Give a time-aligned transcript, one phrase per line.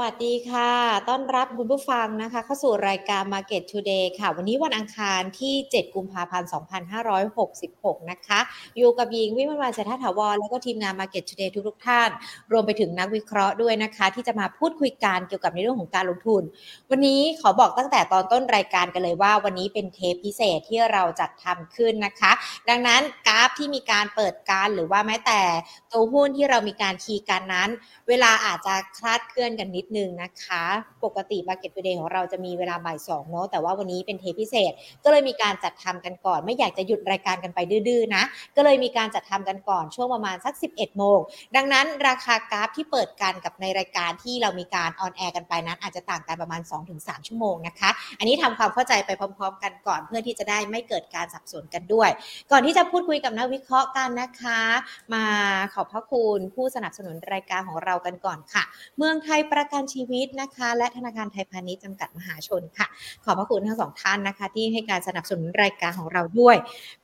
[0.00, 0.72] วัสดีค่ะ
[1.08, 6.48] ต้อนรับคุณผู้ฟังนะคะ เข้าสู่รายการ Market Today ค่ะ วันนี้วันอังคารที่ 7 กุมภาพันธ์
[7.28, 8.40] 2566 นะคะ
[8.76, 12.10] อยู่กับหญิงวิมวันเศรษฐถาวร แล้วก็ทีมงาน Market Today ทุกๆท่าน
[12.52, 16.42] รวมไปถึงนักวิเคราะห์ด้วยนะคะ ที่จะมาพูดคุยกันเกี่ยวกับในเรื่องของการลงทุน
[16.90, 22.32] วันนี้ขอบอกตั้งแต่ตอนต้นรายการกันเลยว่า วันนี้เป็นเทปพิเศษที่เราจัดทำขึ้นนะคะ
[22.68, 25.40] ดังนั้นกราฟที่มีการเปิดการหรือว่าแม้แต่
[25.92, 27.70] ตัวหุ้นที่เรามีการ key กันนั้น
[28.08, 30.64] เวลาอาจจะคลาดเคลื่อนกันนิดนึงนะคะ
[31.04, 34.72] ปกติ Market Today ของเราจะมีเวลาบ่ายสองเนาะแต่ว่าวันนี้เป็นเทปพิเศษ
[35.04, 38.22] ก็เลยมีการจัดทำกันก่อน ไม่อยากจะหยุดรายการกันไปดื้อๆนะ
[38.56, 41.18] ก็เลยมีการจัดทำกันก่อนช่วงประมาณสัก 11 โมง
[41.56, 46.60] ดังนั้นราคากราฟที่เปิดกันกับในรายการที่เรามีการ on air กันไปนั้นอาจจะต่างกันประมาณ
[46.94, 52.10] 2-3 ชั่วโมงนะคะ อันนี้ทำความเข้าใจไปพร้อม ๆ กันก่อนเพื่อที่จะได้ไม่เกิดการสับสนกันด้วย
[52.50, 54.60] ก่อนที่จะพูดคุยกับนักวิเคราะห์กันนะคะ
[55.14, 55.24] มา
[55.74, 58.62] ขอบพระคุณผู้สนับสนุนรายการของเรากันก่อนค่ะ
[58.98, 62.86] เมืองไทยประกันชีวิตนะคะ และธนาคารไทยพาณิชย์จำกัดมหาชนค่ะ
[63.24, 66.56] ขอบพระคุณทั้งสองท่านนะคะ ที่ให้การสนับสนุนรายการของเราด้วย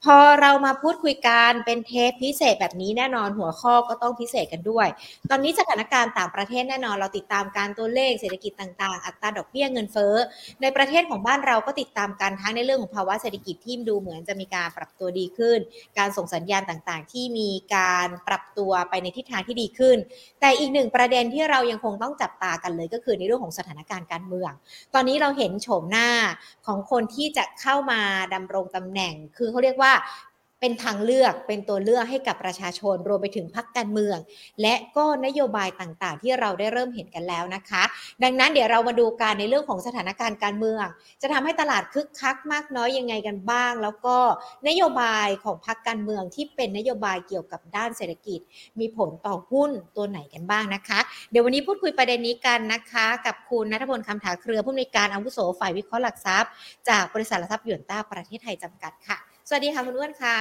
[0.05, 4.89] พอเรามาพูดคุยกันเป็นเทปพิเศษแบบนี้แน่นอนหัวข้อก็ต้องพิเศษกันด้วย
[5.31, 10.15] ตอนนี้สถานการณ์ต่างประเทศแน่นอน เราติดตามการตัวเลขเศรษฐกิจต่างๆ อัตราดอกเบี้ยเงินเฟ้อ
[10.63, 15.59] ในประเทศของบ้านเราก็ติดตามกันทั้งในเรื่องของภาวะเศรษฐกิจที่ดูเหมือนจะมีการปรับตัวดีขึ้น
[15.99, 19.97] การส่งสัญญาณต่างๆ ที่มีการปรับตัวไปในทิศทางที่ดีขึ้น
[20.41, 24.53] แต่อีกหนึ่งประเด็นที่เรายังคงต้องจับตากันเลยก็คือในเรื่องของสถานการณ์การเมือง
[24.95, 26.09] ตอนนี้เราเห็นโฉมหน้า
[26.67, 28.01] ของคนที่จะเข้ามา
[28.35, 29.93] ดำรงตำแหน่ง คือเขาเรียกว่า
[30.63, 34.19] เป็นทางเลือกเป็นตัวเลือกให้กับประชาชน รวมไปถึงพรรคการเมือง
[34.63, 37.83] และก็นโยบายต่างๆ ที่เราได้เริ่มเห็นกันแล้วนะคะ
[38.23, 40.85] ดังนั้นเดี๋ยวเรามาดูการในเรื่องของสถานการณ์การเมือง
[41.23, 44.17] จะทำให้ตลาดคึกคักมากน้อยยังไงกันบ้าง แล้วก็
[44.69, 48.41] นโยบายของพรรคการเมืองที่เป็นนโยบายเกี่ยวกับด้านเศรษฐกิจ
[48.81, 50.99] มีผลต่อหุ้นตัวไหนกันบ้างนะคะ
[51.31, 56.51] เดี๋ยววันนี้พูดคุยประเด็นนี้กันนะคะ กับคุณนัทพลคำถาเครือผู้อำนวยการอาวุโสฝ่ายวิเคราะห์หลักทรัพย์
[56.89, 59.19] จากบริษัทหลักทรัพย์หยวนต้าประเทศไทยจำกัดค่ะ
[59.55, 60.39] วัสดีค่ะคุณอ้วนค่ะ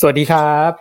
[0.00, 0.72] สวัสดีครับ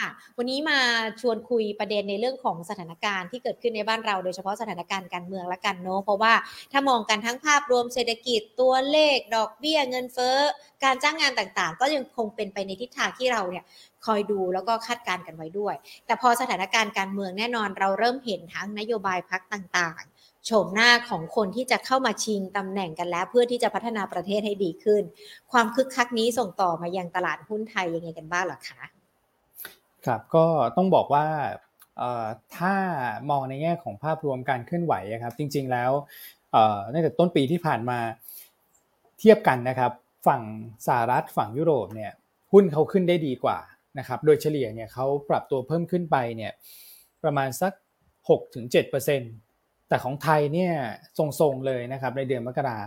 [0.00, 0.78] ค่ะวันนี้มา
[1.20, 6.32] ชวนคุยประเด็นในเรื่องของสถานการณ์ที่เกิดขึ้นในบ้านเราโดยเฉพาะสถานการณ์การเมืองละกันเนาะเพราะว่า
[6.72, 10.36] ถ้ามองกันทั้งภาพรวมเศรษฐกิจตัวเลข ดอกเบี้ยเงินเฟ้อ
[10.84, 13.64] การจ้างงานต่างๆ ก็ยังคงเป็นไปในทิศทางที่เราเนี่ย
[14.06, 15.74] คอยดูแล้วก็คาดการณ์กันไว้ด้วย
[16.06, 20.13] แต่พอสถานการณ์การเมืองแน่นอนเราเริ่มเห็นทั้งนโยบายพักต่างๆ
[20.46, 25.02] โฉมหน้าของคนที่จะเข้ามาชิงตำแหน่งกันแล้ว เพื่อที่จะพัฒนาประเทศให้ดีขึ้น
[25.52, 28.80] ความคึกคักนี้ส่งต่อมายังตลาดหุ้นไทยยังไงกันบ้างหรอคะ
[30.06, 30.46] ครับก็
[30.76, 31.26] ต้องบอกว่า
[32.56, 32.74] ถ้า
[33.30, 35.90] มองในแง่ของภาพรวมการเคลื่อนไหวครับ จริง ๆแล้ว
[36.92, 37.98] ตั้งแต่ต้นปีที่ผ่านมา
[39.18, 39.92] เทียบกันนะครับ
[40.26, 40.42] ฝั่ง
[40.86, 42.12] สหรัฐฝั่งยุโรปเนี่ย
[42.52, 43.58] หุ้นเขาขึ้นได้ดีกว่า
[43.98, 46.52] นะครับโดยเฉลี่ยเนี่ยเขาปรับตัวเพิ่มขึ้นไปเนี่ย
[47.22, 47.72] ประมาณสัก
[48.28, 49.43] 6-7%
[49.88, 50.72] แต่ของไทยเนี่ย
[51.18, 52.78] ทรงๆเลยนะครับในเดือนมกรา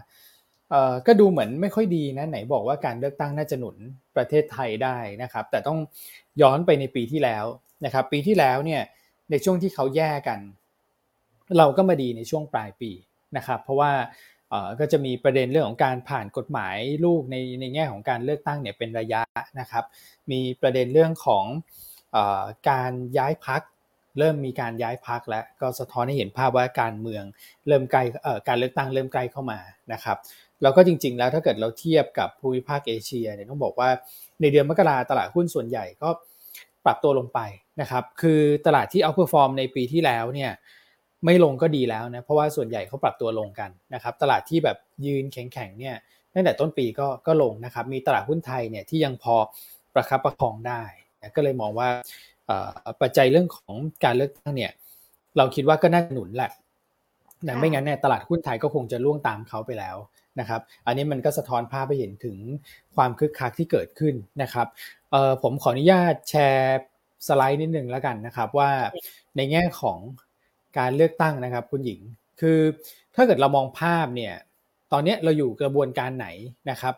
[1.08, 3.78] ก็ดูเหมือนไม่ค่อยดีนะไหนบอกว่าการเลือกตั้งน่าจะหนุน
[4.16, 5.80] ประเทศไทยได้นะครับ แต่ต้อง
[6.42, 7.46] ย้อนไปในปีที่แล้ว
[7.86, 8.82] นะครับ ปีที่แล้วเนี่ย
[9.32, 10.40] ในช่วงที่เขาแย่กัน
[11.58, 12.92] เราก็มาดีในช่วงปลายปี
[13.38, 13.92] นะครับ เพราะว่า
[14.80, 19.22] ก็จะมีประเด็นเรื่องของการผ่านกฎหมายลูกในในแง่ของการเลือกตั้งเนี่ยเป็นระยะ
[19.60, 19.86] นะครับ
[20.32, 21.46] มีประเด็นเรื่องของ
[22.16, 22.18] อ
[22.70, 23.62] การย้ายพัก
[24.20, 27.24] เริ่มมีการย้ายพรรคแล้วก็สะท้อนให้เห็นภาพว่าการเมือง
[27.68, 28.04] เริ่มใกล้
[28.48, 29.60] การเลือกตั้งเริ่มใกล้เข้ามา
[29.94, 30.18] นะครับ
[30.62, 33.90] แล้วก็จริง ๆ แล้วถ้าเกิดเราเทียบกับภูมิภาคเอเชียเนี่ยต้องบอกว่า
[34.42, 36.10] ในเดือนมกราตลาดหุ้นส่วนใหญ่ก็
[36.86, 37.40] ปรับตัวลงไป
[37.82, 40.52] นะครับคือตลาดที่ outperform ในปีที่แล้วเนี่ย
[41.26, 45.96] ไม่ลงก็ดีแล้วนะเพราะว่าส่วนใหญ่เขาปรับตัวลงกันนะครับตลาดที่แบบยืนแข็งๆเนี่ย
[46.34, 49.36] ตั้งแต่ต้นปีก็ก็ลงนะครับมีตลาดหุ้นไทยเนี่ยที่ยังพอ
[49.94, 50.82] ประคับประคองได้
[51.36, 51.90] ก็เลยมองว่า
[53.02, 54.72] ปัจจัยเรื่องของการเลือกตั้งเนี่ย
[55.38, 56.52] เราคิดว่าก็น่าหนุนแหละ
[57.48, 59.98] นะไม่งั้นเนี่ยตลาดหุ้นไทยก็คงจะล่วงตามเขาไปแล้ว
[60.40, 62.38] นะครับ อันนี้มันก็สะท้อนภาพไปเห็นถึง
[62.96, 64.68] ความคึกคักที่เกิดขึ้นนะครับ
[65.44, 66.80] ผมขออนุญาตแชร์
[67.28, 68.72] สไลด์นิดนึงแล้วกันนะครับว่า
[69.38, 70.00] ในแง่ของ
[70.78, 72.00] การเลือกตั้งนะครับ คุณหญิง
[72.40, 72.60] คือ
[73.16, 74.34] ถ้าเกิดเรามองภาพเนี่ย
[74.92, 76.28] ตอนนี้เราอยู่กระบวนการไหน
[76.70, 76.94] นะครับ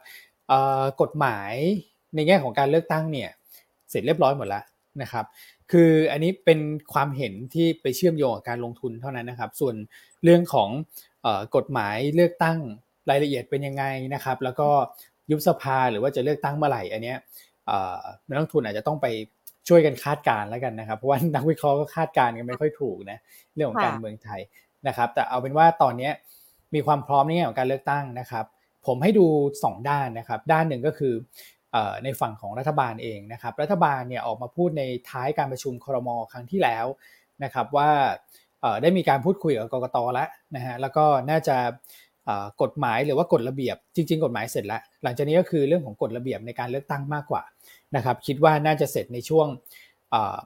[1.01, 1.53] กฎหมาย
[2.15, 3.29] ในแง่ของการเลือกตั้งเนี่ย
[3.89, 4.63] เสร็จเรียบร้อยหมดแล้ว
[5.01, 5.25] นะครับ
[5.71, 6.59] คืออันนี้เป็น
[6.93, 9.75] ความเห็นที่ไปเชื่อมโยงกับการลงทุนเท่านั้นนะครับ ส่วน
[10.23, 10.69] เรื่องของ
[11.55, 12.59] กฎหมายเลือกตั้ง
[13.09, 13.83] รายละเอียดเป็นยังไง
[14.13, 14.69] นะครับ แล้วก็
[15.31, 17.17] ยุบสภาหรือว่าจะเลือกตั้งเมื่อไหร่อันเนี้ย
[18.27, 19.07] นักลงทุนอาจจะต้องไป
[19.67, 23.19] ช่วยกันคาดการณ์แล้วกันนะครับ เพราะว่านักวิเคราะห์ก็คาดการณ์กันไม่ค่อยถูกนะ
[23.53, 24.41] เรื่องของการเมืองไทย
[24.87, 26.09] นะครับ แต่เอาเป็นว่าตอนนี้
[26.73, 28.45] มีความพร้อมในแง่ของการเลือกตั้งนะครับ
[28.87, 29.25] ผมให้ดู
[29.61, 31.13] 2 ด้านนะครับ ด้านหนึ่งก็คือ
[32.03, 36.85] ในฝั่งของรัฐบาลเองนะครับ รัฐบาลเนี่ยออกมาพูดในท้ายการประชุมครมครั้งที่แล้ว
[37.43, 37.89] นะครับว่า
[38.81, 41.57] ได้มีการพูดคุยกับกกตแล้วนะฮะแล้วก็น่าจะ
[42.61, 47.43] กฎหมายหรือว่ากฎระเบียบ จริง ๆ กฎหมายเสร็จแล้ว หลังจากนี้ก็คือเรื่องของกฎระเบียบในการเลือกตั้งมากกว่า
[47.95, 49.47] นะครับ คิดว่าน่าจะเสร็จในช่วง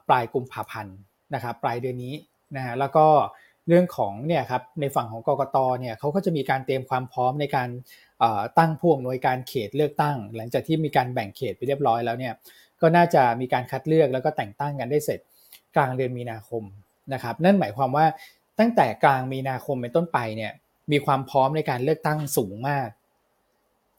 [0.08, 0.96] ปลายกุมภาพันธ์
[1.34, 2.14] นะครับ ปลายเดือนนี้
[2.56, 3.06] นะฮะแล้วก็
[3.68, 7.68] เรื่องของเนี่ยครับในฝั่งของกกตเนี่ยเขาก็จะมีการเตรียมความพร้อมในการ
[8.58, 12.32] ตั้งผู้อำนวยการเขตเลือกตั้ง หลังจากที่มีการแบ่งเขตไปเรียบร้อยแล้วเนี่ย
[12.80, 15.20] ก็น่าจะมีการคัดเลือกแล้วก็แต่งตั้งกันได้เสร็จ
[15.76, 16.62] กลางเดือนมีนาคม
[17.12, 18.06] นะครับนั่นหมายความว่า
[18.58, 20.52] ตั้งแต่กลางมีนาคมเป็นต้นไปเนี่ย
[20.92, 22.88] มีความพร้อมในการเลือกตั้งสูงมาก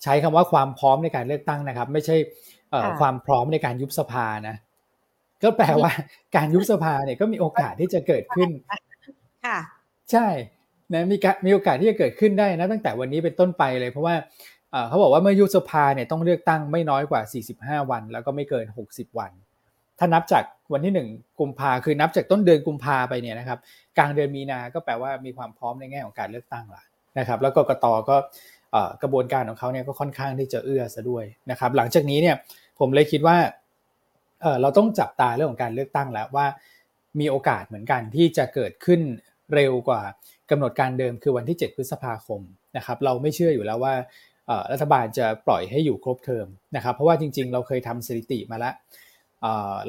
[0.03, 2.15] ใช้คำว่าความพร้อมในการเลือกตั้งนะครับ ไม่ใช่
[3.00, 4.56] ความพร้อมในการยุบสภานะ
[5.44, 5.91] ก็แปลว่า
[6.35, 8.50] การยุบสภาเนี่ยก็มีโอกาสที่จะเกิดขึ้น
[9.45, 9.57] ค่ะ
[10.12, 10.27] ใช่
[10.94, 14.15] นะมีมีโอกาสที่จะเกิดขึ้นได้นะตั้งแต่วันนี้เป็นต้นไปเลย เพราะว่า
[14.88, 17.21] เขาบอกว่าเมื่อยุบสภาเนี่ยต้องเลือกตั้งไม่น้อยกว่า
[17.81, 19.31] 45 วัน แล้วก็ไม่เกิน 60 วัน
[20.00, 20.44] ถ้านับจาก
[20.74, 23.59] วันที่ 1 กุมภาคือนับจากต้นเดือนกุมภาไปเนี่ยนะครับ
[23.97, 26.83] กลางเดือนมีนา ก็แปลว่ามีความพร้อมในแง่ของการเลือกตั้งละ
[27.19, 28.15] นะครับ แล้วกกตก็
[29.01, 32.36] กระบวนการของเขาเนี่ยก็ค่อนข้างที่จะเอื้อซะด้วยนะครับ หลังจากนี้เนี่ย
[32.80, 33.38] ผมเลยคิดว่า
[34.62, 36.45] เราต้องจับตาเรื่องของการเลือกตั้งแล้วว่า
[37.19, 39.01] มีโอกาสเหมือนกันที่จะเกิดขึ้น
[39.53, 40.01] เร็วกว่า
[40.50, 42.42] กำหนดการเดิมคือวันที่ 7 พฤษภาคม
[42.77, 43.94] นะครับเราไม่เชื่ออยู่แล้วว่า
[44.71, 48.74] รัฐบาลจะปล่อยให้อยู่ครบเทอมนะครับเพราะว่าจริง ๆ เราเคยทำสถิติมาแล้ว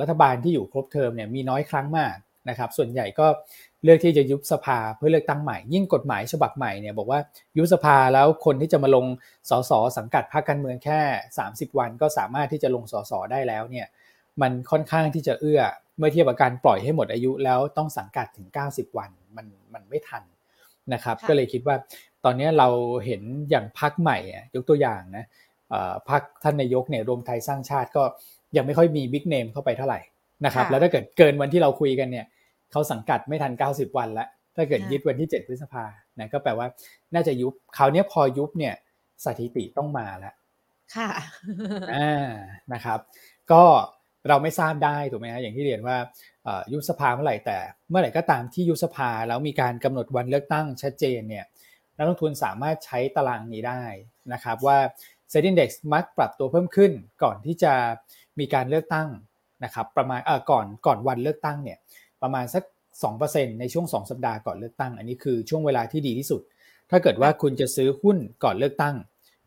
[0.00, 2.16] รัฐบาลที่อยู่ครบเทอมเนี่ยมีน้อยครั้งมาก
[2.48, 3.26] นะครับส่วนใหญ่ก็
[3.84, 7.20] เลือกที่จะยุบสภาเพื่อเลือกตั้งใหม่ ยิ่งกฎหมายฉบับใหม่เนี่ยบอกว่า
[7.56, 9.06] ยุบสภาแล้วคนที่จะมาลง
[9.50, 11.00] สสสังกัดพรรคการเมืองแค่
[11.38, 13.86] 30 วัน ก็สามารถที่จะลงสสได้แล้วเนี่ย
[14.42, 15.60] มันค่อนข้างที่จะเอื้อ
[15.98, 20.22] เมื่อเทียบกับการปล่อยให้หมดอายุแล้วต้องสังกัดถึง 90 วันมันมันไม่ทัน
[20.92, 21.76] นะครับ ก็เลยคิดว่า
[22.24, 22.68] ตอนนี้เรา
[23.06, 24.18] เห็นอย่างพักใหม่
[24.54, 25.24] ยกตัวอย่างนะ
[26.10, 28.02] พักท่านนายกเนี่ยรวมไทยสร้างชาติก็
[28.56, 30.00] ยังไม่ค่อยมีบิ๊กเนมเข้าไปเท่าไหร่
[30.44, 32.26] นะครับแล้วถ้าเกิดเกินวันที่เราคุยกันเนี่ย
[32.72, 35.84] เขาสังกัดไม่ทัน 90 วันแล้วถ้าเกิดยึดวันที่ 7 พฤษภา
[36.18, 36.66] นะก็แปลว่า
[37.14, 38.74] น่าจะยุบคราวนี้พอยุบเนี่ย
[39.24, 40.34] สถิติต้องมาแล้ว
[40.94, 41.08] ค่ะ
[41.94, 42.28] อ่า
[42.72, 42.98] นะครับ
[43.52, 43.62] ก็
[44.28, 45.96] เราไม่ทราบได้ถูกไหมฮะอย่างที่เรียนว่า
[46.72, 47.58] ยุบสภาเมื่อไหร่แต่
[47.90, 51.44] เมื่อไหร่ก็ตามที่ยุบสภาแล้วมีการกำหนดวันเลือกตั้งชัดเจนเนี่ย
[51.96, 53.82] นักลงทุนสามารถใช้ตารางนี้ได้
[54.32, 54.78] นะครับว่า
[55.30, 56.92] เซ็นดิ้งเด็กมักปรับตัวเพิ่มขึ้น
[57.22, 57.72] ก่อนที่จะ
[58.38, 59.08] มีการเลือกตั้ง
[59.64, 61.78] นะครับประมาณเออก่อนก่อนวันเลือกตั้งเนี่ย
[62.22, 62.64] ประมาณสัก
[63.12, 66.40] 2%ในช่วง 2 สัปดาห์ก่อนเลือกตั้ง อันนี้คือช่วงเวลาที่ดีที่สุด
[66.90, 68.96] ถ้าเกิดว่าคุณจะซื้อหุ้นก่อนเลือกตั้ง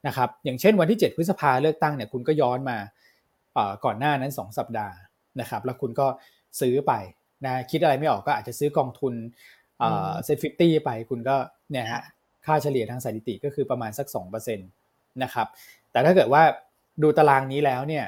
[0.08, 2.78] นะครับอย่างเช่นวันที่ 7 พฤษภาเลือกตั้งเนี่ยคุณก็ย้อนมา
[3.86, 4.96] ก่อนหน้านั้น 2 สัปดาห์
[5.42, 6.08] นะครับ แล้วคุณก็
[6.60, 6.94] ซื้อไป
[7.46, 9.14] นะคิดอะไรไม่ออกก็อาจจะซื้อกองทุน
[9.80, 11.36] SET50 ไปคุณก็
[11.72, 12.04] เนี่ยฮะ
[12.46, 14.08] ค่าเฉลี่ยทางสถิติก็คือประมาณสัก
[14.46, 15.48] 2%นะครับ
[15.92, 16.44] แต่ถ้าเกิดว่า
[17.04, 18.06] ดูตารางนี้แล้วเนี่ย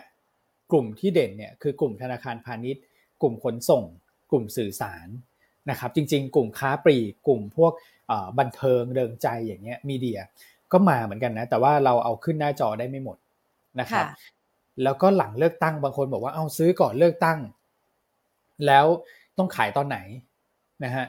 [0.72, 2.84] กลุ่มที่เด่นเนี่ยคือกลุ่มธนาคารพาณิชย์
[3.22, 3.84] กลุ่มขนส่ง
[4.32, 5.08] กลุ่มสื่อสาร
[5.70, 7.74] นะครับจริง ๆ กลุ่มค้าปลีกกลุ่มพวก
[8.40, 10.20] บันเทิงเริงใจอย่างเงี้ยมีเดีย
[10.72, 13.18] ก็มาเหมือนกันนะแต่ว่าเราเอาขึ้นหน้าจอได้ไม่หมด
[13.80, 14.06] นะครับ
[14.84, 17.40] แล้วก็หลังเลือกตั้งบางคนบอกว่าเอาซื้อก่อนเลือกตั้ง
[18.68, 18.86] แล้ว
[19.38, 19.98] ต้องขายตอนไหน
[20.84, 21.06] นะฮะ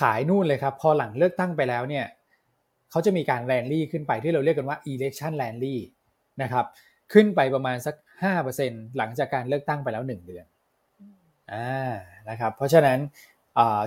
[0.00, 2.06] ขายนู่นเลยครับ พอหลังเลือกตั้งไปแล้วเนี่ย
[2.90, 5.76] เขาจะมีการแรนลี่ขึ้นไปที่เราเรียกกันว่า election rally
[6.42, 6.64] นะครับ
[7.12, 7.94] ขึ้นไปประมาณสัก
[8.46, 10.46] 5%หลังจากการเลือกตั้งไปแล้ว 1 เดือน
[11.52, 11.92] อ่า
[12.30, 12.98] นะครับเพราะฉะนั้น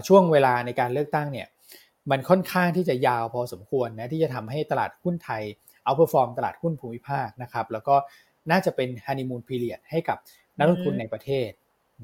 [0.08, 1.48] ช่วงเวลาในการเลือกตั้งเนี่ย
[2.12, 5.44] มันค่อนข้างที่จะยาวพอสมควรนะที่จะทำให้ตลาดหุ้นไทย
[5.84, 7.96] outperform ตลาดหุ้นภูมิภาคนะครับแล้วก็
[8.52, 10.18] น่าจะเป็น honeymoon period ให้กับ
[10.58, 11.50] นักลงทุนในประเทศ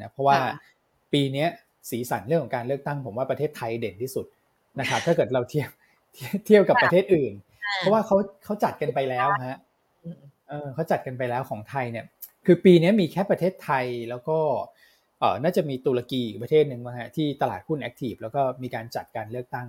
[0.01, 0.37] นะเพราะว่า
[1.13, 1.45] ปีนี้
[1.89, 4.25] สีสันเรื่องของการเลือกตั้งผมว่าประเทศไทยเด่นที่สุด
[4.79, 5.69] นะครับ ถ้าเกิดเราเทียบ
[6.45, 7.33] เทียบกับประเทศอื่น
[7.77, 9.57] เพราะว่าเขาเขาจัดกันไปแล้วฮะ
[10.49, 12.05] เออเขาจัดกันไปแล้วของไทยเนี่ย
[12.45, 14.37] คือปีนี้มีแค่ประเทศไทยแล้วก็
[15.19, 19.67] เออน่าจะมีตุรกีอีกประเทศหนึ่งมาฮะที่ตลาดหุ้นแอคทีฟแล้วก็มีการจัดการเลือกตั้ง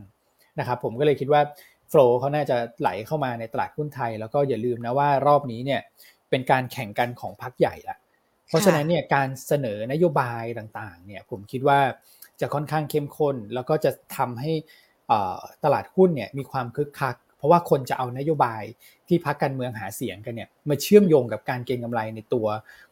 [0.59, 1.43] นะครับ ผมก็เลยคิดว่า
[1.91, 5.81] โฟล์เขาน่าจะไหลเข้ามาในตลาดหุ้นไทย แล้วก็อย่าลืมนะว่ารอบนี้เนี่ย
[6.31, 7.97] เป็นการแข่งกันของพรรคใหญ่ละ
[8.49, 11.81] เพราะฉะนั้นเนี่ยการเสนอนโยบายต่างๆเนี่ยผมคิดว่า
[12.41, 14.53] จะค่อนข้างเข้มข้น แล้วก็จะทำให้
[15.65, 18.63] ตลาดหุ้นเนี่ยมีความคึกคัก เพราะว่าคนจะเอานโยบาย
[19.09, 22.47] ที่พักการเมืองหาเสียงกันเนี่ยมาเชื่อมโยงกับการเก็งกำไรในตัว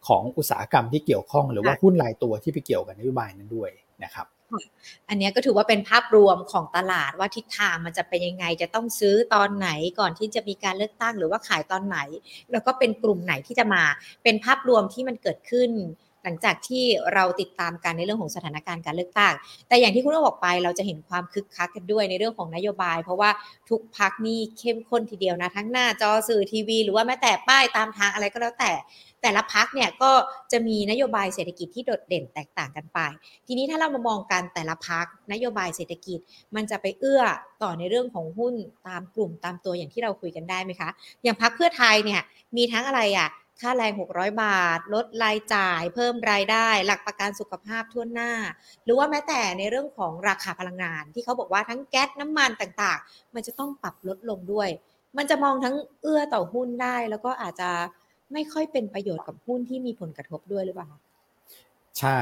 [0.07, 3.71] ของอุตสาหกรรมที่เกี่ยวข้อง หรือว่าหุ้นรายตัวที่ไปเกี่ยวกับนโยบายนั้นด้วย
[4.03, 4.27] นะครับ
[5.09, 9.69] อันนี้ก็ถือว่าเป็นภาพรวมของตลาดว่าทิศทางมันจะเป็นยังไง จะต้องซื้อตอนไหน
[9.99, 11.97] ก่อนที่จะมีการเลือกตั้งหรือว่าขายตอนไหน
[12.51, 13.83] แล้วก็เป็นกลุ่มไหนที่จะมา
[14.23, 15.71] เป็นภาพรวมที่มันเกิดขึ้น
[16.23, 19.33] หลังจากที่เราติดตามการในเรื่องของสถานการณ์การเลือกตั้ง
[19.67, 23.29] แต่อย่างที่คุณบอกไปเราจะเห็นความคึกคักกันด้วยในเรื่องของนโยบาย เพราะว่า
[23.69, 28.71] ทุกพักนี่เข้มข้นทีเดียวนะ ทั้งหน้าจอสื่อทีวี หรือว่าแม้แต่ป้ายตามทางอะไรก็แล้วแต่
[29.23, 30.11] แต่ละพักเนี่ยก็
[30.51, 32.99] จะมีนโยบายเศรษฐกิจที่โดดเด่นแตกต่างกันไป
[33.47, 36.19] ทีนี้ถ้าเรามามองกันแต่ละพักนโยบายเศรษฐกิจ
[36.55, 37.23] มันจะไปเอื้อ
[37.63, 38.53] ต่อในเรื่องของหุ้น
[38.87, 40.89] ตามกลุ่มตามตัวอย่างที่เราคุยกันได้ไหมคะ
[41.23, 42.21] อย่างพักเพื่อไทยเนี่ย
[42.57, 43.27] มีทั้งอะไรอะ่ะ
[43.61, 48.31] ค่าแรง 600 บาท ลดรายจ่าย เพิ่มรายได้ หลักประกันสุขภาพทั่วหน้า
[48.83, 54.69] หรือว่าแม้แต่ในเรื่องของราคาพลังงาน ที่เขาบอกว่าทั้งแก๊สน้ำมันต่างๆ มันจะต้องปรับลดลงด้วย
[55.17, 57.69] มันจะมองทั้งเอื้อต่อหุ้นได้ แล้วก็อาจจะ
[58.33, 60.89] ไม่ค่อยเป็นประโยชน์กับหุ้นที่มีผลกระทบด้วยหรือเปล่า
[61.99, 62.19] ใช่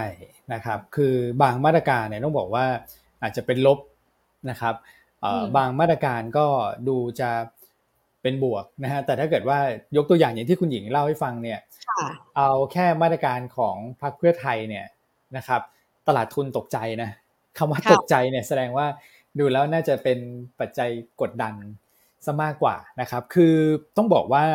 [0.53, 2.65] นะครับ คือบางมาตรการเนี่ยต้องบอกว่า
[3.21, 3.79] อาจจะเป็นลบ
[4.49, 4.75] นะครับ
[5.57, 6.45] บางมาตรการก็
[6.87, 7.29] ดูจะ
[8.21, 9.59] เป็นบวกนะฮะแต่ถ้าเกิดว่า
[9.97, 11.59] ยกตัวอย่างอย่างที่คุณหญิงเล่าให้ฟังเนี่ย
[12.37, 14.85] เอาแค่มาตรการของพรรคเพื่อไทยเนี่ย
[15.37, 15.61] นะครับ
[16.07, 17.09] ตลาดทุนตกใจนะ
[17.57, 18.87] คำว่าตกใจเนี่ยแสดงว่า
[19.39, 20.19] ดูแล้วน่าจะเป็น
[20.59, 20.89] ปัจจัย
[21.21, 21.55] กดดัน
[22.25, 23.55] ซะมากกว่านะครับ คือ
[23.97, 24.45] ต้องบอกว่า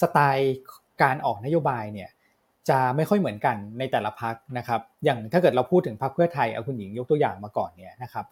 [0.00, 0.56] สไตล์
[1.02, 2.10] การออกนโยบายเนี่ย
[2.68, 8.24] จะไม่ค่อยเหมือนกันในแต่ละพักนะครับ อย่างถ้าเกิดเราพูดถึงพักเพื่อไทยเอาคุณหญิงยกตัวอย่างมาก่อนเนี่ยนะครับ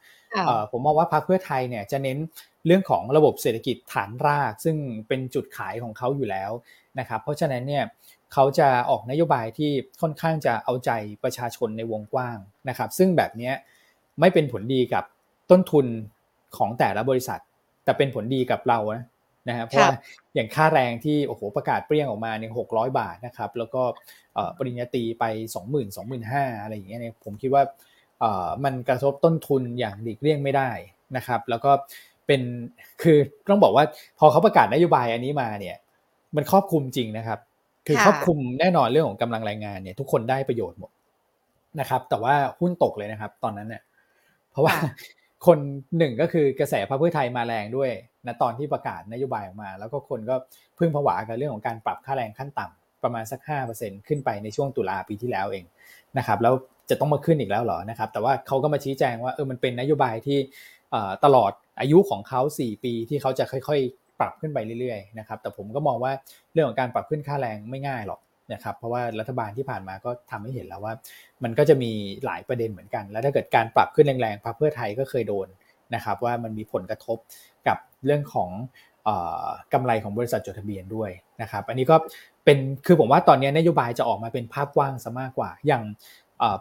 [0.70, 2.18] ผมมองว่าพักเพื่อไทยเนี่ยจะเน้น
[2.66, 4.76] เรื่องของระบบเศรษฐกิจฐานราก ซึ่ง
[5.08, 6.50] เป็นจุดขายของเขาอยู่แล้ว
[6.98, 7.84] นะครับเพราะฉะนั้นเนี่ย
[8.32, 9.70] เขาจะออกนโยบายที่
[10.00, 10.90] ค่อนข้างจะเอาใจ
[11.24, 13.52] ประชาชนในวงกว้างนะครับ ซึ่งแบบนี้
[14.20, 15.04] ไม่เป็นผลดีกับ
[15.50, 15.86] ต้นทุน
[16.56, 17.40] ของแต่ละบริษัท
[17.84, 19.04] แต่เป็นผลดีกับเรานะ
[19.48, 19.92] นะฮะเพราะว่า
[20.34, 23.82] อย่างค่าแรงที่โอ้โหประกาศเปรี้ยงออกมาเนี่ยหกร้อยบาทนะครับแล้วก็
[24.58, 27.62] ปริญญาตรีไปสองหมื่นสองหมื่นห้าอะไรอย่างเงี้ยเนี่ยผมคิดว่า
[28.64, 30.70] มันกระทบต้นทุนอย่างหลีกเลี่ยงไม่ได้
[31.16, 31.70] นะครับแล้วก็
[32.26, 32.40] เป็น
[33.02, 33.18] คือ
[33.50, 33.84] ต้องบอกว่า
[34.18, 35.76] พอเขาประกาศนโยบายอันนี้มาเนี่ย
[36.36, 37.38] มันครอบคลุมจริงนะครับ
[37.86, 40.90] คือครอบคลุมแน่นอนเรื่องของกำลังแรงงานเนี่ยทุกคนได้ประโยชน์หมด
[41.80, 43.82] นะครับ แต่ว่าหุ้นตกเลยนะครับ ตอนนั้นเนี่ย
[44.50, 44.74] เพราะว่า
[45.46, 45.58] คน
[45.98, 47.90] หนึ่งก็คือกระแสพรรคเพื่อไทยมาแรงด้วย
[48.26, 50.34] นะตอนที่ประกาศนโยบายออกมา แล้วก็คนก็
[50.78, 53.40] พึ่งผวากับเรื่องของการปรับค่าแรงขั้นต่ำประมาณสัก
[53.74, 55.64] 5%ขึ้นไปในช่วงตุลาปีที่แล้วเอง
[56.18, 56.54] นะครับแล้ว
[56.90, 60.38] จะต้องมาขึ้นอีกแล้วเหรอนะครับแต่ว่าเขาก็มาชี้แจงว่าเออมันเป็นนโยบายที่
[61.24, 66.12] ตลอดอายุของเขา 4 ปีที่เขาจะค่อยๆ ปรับขึ้นไปเรื่อยๆนะครับแต่ผมก็มองว่า
[66.52, 68.20] เรื่องของการปรับขึ้นค่าแรงไม่ง่ายหรอก
[68.52, 70.94] นะครับเพราะว่ารัฐบาลที่ผ่านมาก็ทำให้เห็นแล้วว่า
[71.42, 71.92] มันก็จะมี
[72.24, 75.48] หลายประเด็นเหมือนกัน แล้วถ้าเกิดการปรับขึ้นแรงๆพรรคเพื่อไทยก็เคยโดน
[75.94, 77.18] นะครับว่ามันมีผลกระทบ
[77.68, 78.50] กับเรื่องของ
[79.72, 81.10] กำไรของบริษัทจดทะเบียนด้วย
[81.42, 81.96] นะครับ อันนี้ก็
[82.44, 85.82] เป็นคือผมว่าตอนนี้นโยบายจะออกมาเป็นภาพกว้างซะมากกว่า อย่าง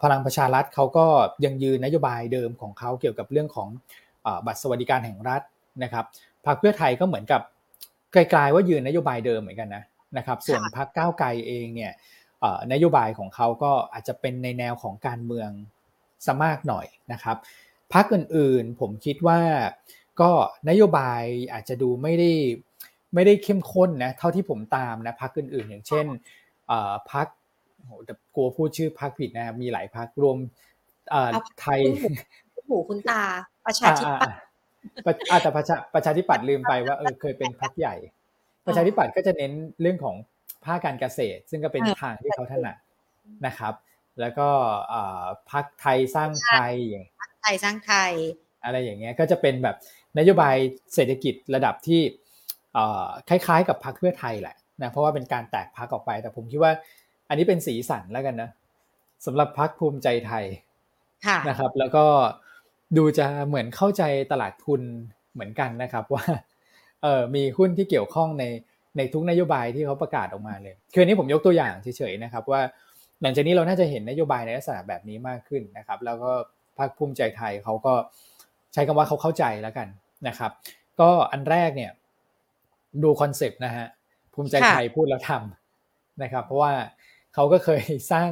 [0.03, 1.05] พลังประชารัฐเขาก็
[1.46, 3.67] ยังยืนนโยบายเดิมของเขาเกี่ยวกับเรื่องของ
[4.46, 5.41] บัตรสวัสดิการแห่งรัฐ
[5.84, 6.05] นะครับ
[6.46, 7.41] พรรคเพื่อไทยก็เหมือนกับ
[8.13, 9.84] ไกลๆว่ายืนนโยบายเดิมเหมือนกันนะ
[10.18, 11.94] นะครับ ส่วนพรรคก้าวไกลเองเนี่ย
[12.74, 15.50] นโยบายของเขาก็อาจจะเป็นในแนวของการเมือง
[16.25, 17.38] ซะมากหน่อยนะครับ
[17.94, 19.42] พรรคอื่นๆ ผมคิดว่า
[20.22, 20.32] ก็
[20.70, 21.24] นโยบาย
[21.54, 22.32] อาจจะดูไม่ได้
[23.13, 26.06] ไม่ได้เข้มข้นนะเท่าที่ผมตามนะพรรคอื่นๆ อย่างเช่น
[27.12, 27.28] พรรค
[27.86, 30.38] โหแต่กลัวพูดชื่อพรรคผิดนะมีหลายพรรครวม
[31.62, 31.80] ไทย
[32.68, 33.24] หูคุณตา
[33.66, 34.04] ประชาธิ
[35.06, 37.96] ปัตย์อาแต่ประชาประชาธิปัตย์ลืมไปว่าเออเคยเป็นพรรคใหญ่
[38.69, 40.15] ประชาธิปัตย์ก็จะเน้นเรื่องของ
[40.65, 42.75] ภาคการเกษตร ซึ่งก็เป็นทางที่เขาถนัด
[43.45, 43.73] นะครับ
[44.19, 44.49] แล้วก็
[45.51, 47.05] พรรคไทยสร้างไทยอย่าง
[47.43, 48.13] ไทยสร้างไทย
[48.63, 49.75] อะไรอย่างเงี้ยก็จะเป็นแบบ
[50.17, 50.55] นโยบาย
[50.93, 52.01] เศรษฐกิจระดับที่
[53.29, 56.71] คล้ายๆ กับพรรคเพื่อไทยแหละนะเพราะว่าเป็นการแตกพรรคออกไป แต่ผมคิดว่า
[57.29, 58.49] อันนี้เป็นสีสันแล้วกันนะ
[59.25, 60.45] สำหรับพรรคภูมิใจไทย
[61.49, 62.05] นะครับ แล้วก็
[62.97, 64.81] ดูจะเหมือนเข้าใจตลาดทุน
[65.33, 66.23] เหมือนกันนะครับว่า
[67.03, 68.44] เออมีหุ้นที่เกี่ยวข้องใน
[68.98, 72.62] ในทุกนโยบายที่เขาประกาศออกมาเลยคือนี้ผมยกตัวอย่างเฉยๆนะครับว่า
[73.22, 76.32] หลังจากนี้เราน่าจะเห็นนโยบายในลักษณะแบบนี้มากขึ้นนะครับ แล้วก็
[76.77, 77.94] พรรคภูมิใจไทยเขาก็
[78.74, 79.88] ใช้คำว่าเขาเข้าใจแล้วกัน
[80.27, 80.51] นะครับ
[81.00, 81.91] ก็อันแรกเนี่ย
[83.03, 83.88] ดู concept นะฮะ
[84.34, 86.74] ภูมิใจไทยพูดแล้วทำนะครับ เพราะว่า
[87.34, 88.29] เขาก็เคยสร้าง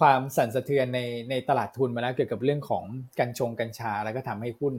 [0.00, 2.84] ความสั่นสะเทือนในในตลาดทุนมาแล้วเกี่ยวกับเรื่องของ
[3.18, 4.74] กัญชงกัญชา แล้วก็ทำให้หุ้น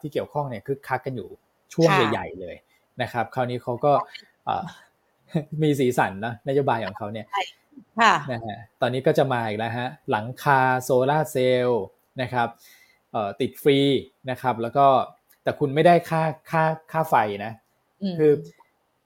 [0.00, 1.30] ที่เกี่ยวข้องเนี่ยคึกคักกันอยู่
[1.72, 2.56] ช่วงใหญ่ๆเลย
[3.02, 3.92] นะครับ คราวนี้เขาก็
[5.62, 7.26] มีสีสันนะนโยบายของเขาเนี่ย
[8.32, 11.84] นะฮะตอนนี้ก็จะมาอีกแล้วฮะหลังคาโซลาร์เซลล์
[12.22, 12.48] นะครับ
[13.40, 13.78] ติดฟรี
[14.30, 14.86] นะครับ แล้วก็
[15.42, 17.14] แต่คุณไม่ได้ค่าค่าค่าไฟ
[17.44, 17.52] นะ
[18.18, 18.32] คือ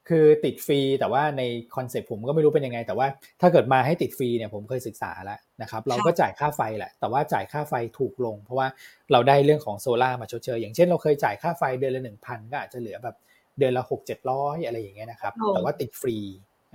[0.09, 1.43] คือติดฟรีแต่ว่าใน
[1.75, 3.07] concept ผมก็ไม่รู้เป็นยังไง แต่ว่า
[3.41, 8.67] ถ้าเกิดมาให้ติดฟรีเนี่ยผมเคยศึกษาแล้วนะครับเราก็จ่ายค่าไฟแหละ แต่ว่าจ่ายค่าไฟถูกลง เพราะว่า
[9.11, 13.15] เราได้เรื่องของโซล่ามาชดเชยอย่างเช่นเราเคยจ่ายค่าไฟเดือนละหนึ่งพันก็อาจจะเหลือแบบ
[13.59, 16.17] เดือนละหกเจ็ดร้อยอะไรอย่างเงี้ยนะครับ แต่ว่าติดฟรี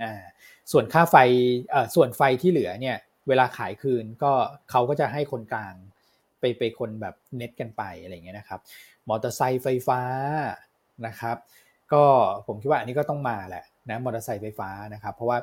[0.03, 0.23] อ่า
[0.71, 1.15] ส่วนค่าไฟ
[1.71, 2.97] เอ่อส่วนไฟที่เหลือเนี่ย
[3.27, 4.31] เวลาขายคืนก็
[4.71, 5.75] เขาก็จะให้คนกลาง
[6.39, 8.59] ไปไปคนแบบเน็ตกันไปอะไรเงี้ยนะครับ
[9.09, 10.01] มอเตอร์ไซค์ไฟฟ้า
[11.07, 11.37] นะครับ
[11.93, 12.03] ก็
[12.47, 15.37] ผมคิดว่าอันนี้ก็ต้องมาแหละนะมอเตอร์ไซค์ไฟฟ้านะครับเพราะว่า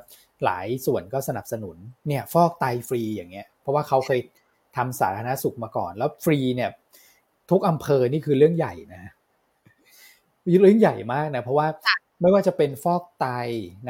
[0.44, 1.76] หลายส่วนก็สนับสนุน
[2.08, 4.20] เนี่ยฟอกไตฟรีอย่างเงี้ยเพราะว่าเขาเคย
[4.76, 6.70] ทำสาธารณสุขมาก่อน แล้วฟรีเนี่ย
[7.50, 9.04] ทุกอำเภอนี่คือเรื่องใหญ่นะ
[10.60, 11.66] เรื่องใหญ่มากนะเพราะว่า
[12.20, 13.26] ไม่ว่าจะเป็นฟอกไต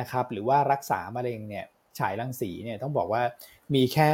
[0.01, 1.65] นะครับ หรือว่ารักษามะเร็งเนี่ย
[1.99, 3.23] ฉายรังสีเนี่ยต้องบอกว่า
[3.75, 4.11] มีแค่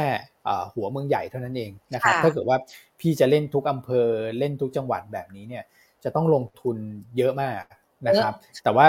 [0.73, 2.57] หัวเมืองใหญ่เท่านั้นเองนะครับ ถ้าเกิดว่า
[2.99, 4.07] พี่จะเล่นทุกอำเภอ
[4.39, 5.63] เล่นทุกจังหวัดแบบนี้เนี่ย
[6.03, 6.77] จะต้องลงทุน
[7.17, 7.61] เยอะมาก
[8.07, 8.87] นะครับ แต่ว่า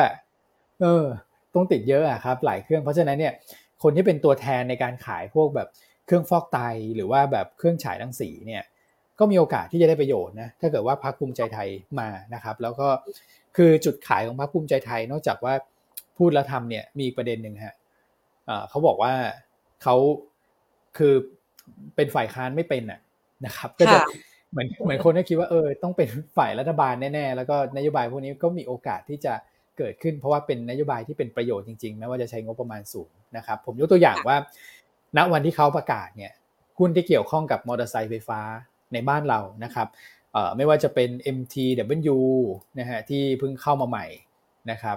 [0.80, 1.04] เออ
[1.54, 3.34] ต้องติดเยอะอะครับ หลายเครื่องเพราะฉะนั้นเนี่ย
[3.82, 5.68] คนที่เป็นตัวแทนในการขายพวกแบบ
[6.06, 6.58] เครื่องฟอกไต
[6.96, 8.62] หรือว่าแบบเครื่องฉายรังสีเนี่ย
[9.18, 11.68] ก็มีโอกาสที่จะได้ประโยชน์นะถ้าเกิดว่าพรรคภูมิใจไทย
[12.00, 12.88] มานะครับ แล้วก็
[13.56, 15.54] คือจุดขายของพรรคภูมิใจไทย นอกจากว่า
[16.18, 17.74] พูดแล้วทำเนี่ยมีประเด็นหนึ่งฮะ
[18.68, 19.12] เขาบอกว่า
[19.82, 19.96] เขา
[20.96, 21.14] คือ
[21.96, 23.00] เป็นฝ่ายค้านไม่เป็นอะ
[23.46, 23.98] นะครับ ก็จะ
[24.52, 29.34] เหมือนเหมือนคนที่คิดว่าเออต้องเป็นฝ่ายรัฐบาลแน่ๆ แล้วก็นโยบายพวกนี้ก็มีโอกาสที่จะ
[29.78, 34.36] เกิดขึ้น เพราะว่าเป็นนโยบายที่เป็นประโยชน์จริงๆแม้ว่าจะใช้งบประมาณสูงนะครับผมยกตัวอย่างว่า
[35.16, 36.32] ณวันที่เขาประกาศเนี่ย
[36.78, 38.40] หุ้นที่เกี่ยวข้องกับมอเตอร์ไซค์ไฟฟ้า
[38.92, 39.88] ในบ้านเรานะครับ
[40.56, 42.18] ไม่ว่าจะเป็น MTW
[42.78, 44.06] นะฮะที่เพิ่งเข้ามาใหม่
[44.70, 44.96] นะครับ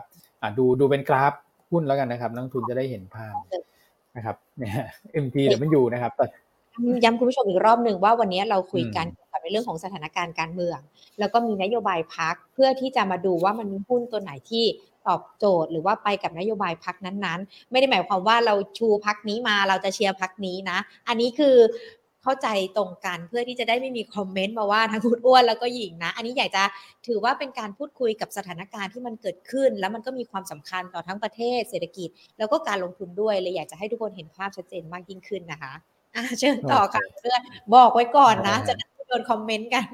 [0.58, 1.34] ดูดูเป็นกราฟ
[1.72, 3.36] หุ้นแล้วกันนะครับนักทุนจะได้เห็นภาพ
[4.16, 4.74] นะครับเนี่ย
[5.24, 6.12] MTW นะครับ
[7.04, 10.80] ย้ำคุณผู้ชมอีกรอบหนึ่งว่าวันนี้เราคุยกันกับในเรื่องของสถานการณ์การเมือง
[11.20, 14.66] แล้วก็มีนโยบายพักเพื่อที่จะมาดูว่ามันมีหุ้นตัวไหนที่
[15.08, 21.56] ตอบโจทย์หรือว่าไปกับนโยบายพักนั้นๆ ไม่ได้หมายความว่าเราชูพักนี้มาเราจะเชียร์พักนี้นะ อันนี้คือ
[22.24, 22.48] เข้าใจ
[22.78, 26.64] ตรงกันเพื่อที่จะได้ไม่มีคอมเมนต์มาว่าทั้งคุณอ้วนแล้วก็หญิงนะ อันนี้อยากจะ
[27.08, 35.74] ถือว่าเป็นการพูดคุยกับสถานการณ์ที่มันเกิดขึ้น แล้วมันก็มีความสำคัญต่อทั้งประเทศเศรษฐกิจ แล้วก็การลงทุนด้วยเลยอยากจะให้ทุกคนเห็นภาพชัดเจนมากยิ่งขึ้นนะคะ
[36.40, 37.42] เชิญต่อค่ะเพื่อน
[37.76, 38.74] บอกไว้ก่อนนะ จะ
[39.08, 39.86] โดนคอมเมนต์กัน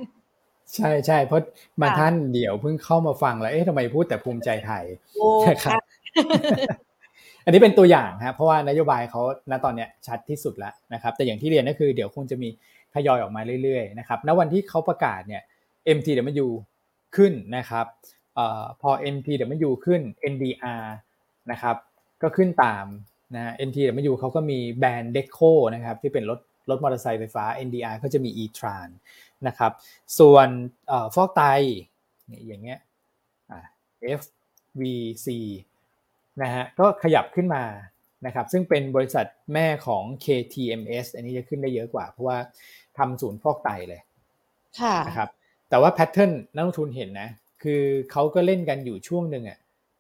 [0.76, 1.42] ใช่ใช่เพราะ
[1.82, 4.84] บางท่านเดี๋ยวเพิ่งเข้ามาฟังแล้วเอ๊ะทำไมพูดแต่ภูมิใจไทย
[5.50, 5.82] นะครับ
[7.44, 9.22] อันนี้เป็นตัวอย่างครับเพราะว่านโยบายเขา
[9.52, 12.50] ณตอนเนี้ยชัดที่สุดแล้วนะครับ แต่อย่างที่เรียนก็คือเดี๋ยวคงจะมี
[12.94, 15.42] ทยอยออกมาเรื่อยๆนะครับณวันที่เขาประกาศเนี่ย
[15.98, 16.48] MTW
[17.16, 17.86] ขึ้นนะครับ
[18.38, 18.40] อ
[18.82, 20.84] พอ MTW ขึ้น NDR
[21.52, 21.76] นะครับ
[22.22, 22.86] ก็ขึ้นตาม
[23.36, 28.90] นะ NTW เขาก็มีแบรนด์ Deco นะครับที่เป็นรถรถมอเตอร์ไซค์ไฟฟ้า NDR ก็จะมี e-tron
[29.48, 29.72] นะครับ
[30.20, 30.48] ส่วน
[31.16, 31.42] ฟอกไต
[32.32, 32.80] นี่อย่างเงี้ย
[34.20, 35.28] FVC
[36.42, 37.64] นะฮะก็ขยับขึ้นมา
[38.26, 42.38] นะครับซึ่งเป็นบริษัทแม่ของ KTMS อันนี้จะขึ้นได้เยอะกว่า เพราะว่า
[42.98, 44.02] ทำศูนย์ฟอกไตเลย
[45.08, 45.30] นะครับ
[45.70, 47.30] แต่ว่า pattern นักลงทุนเห็นนะ
[47.64, 49.60] คือเขาก็เล่นกันอยู่ช่วงหนึ่งอะ